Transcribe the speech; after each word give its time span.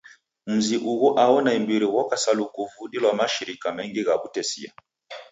Mzi 0.53 0.75
ugho 0.91 1.09
aho 1.23 1.35
naimbiri 1.45 1.87
ghoka 1.93 2.15
sa 2.23 2.31
lukuvudi 2.37 2.97
lwa 3.03 3.13
mashirika 3.19 3.67
mengi 3.77 4.01
gha 4.05 4.13
w'utesia. 4.19 4.71